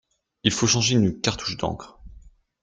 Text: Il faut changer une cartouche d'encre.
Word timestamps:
Il 0.43 0.51
faut 0.51 0.65
changer 0.65 0.95
une 0.95 1.21
cartouche 1.21 1.57
d'encre. 1.57 1.99